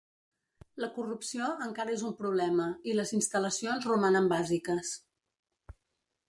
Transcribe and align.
La 0.83 0.87
corrupció 0.93 1.49
encara 1.65 1.93
és 1.97 2.05
un 2.09 2.15
problema 2.21 2.65
i 2.93 2.97
les 3.01 3.13
instal·lacions 3.19 3.87
romanen 3.93 4.31
bàsiques. 4.33 4.97